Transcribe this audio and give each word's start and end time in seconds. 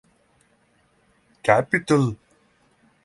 Capitol. 1.43 2.17